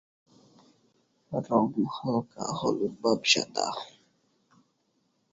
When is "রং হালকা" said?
1.31-2.43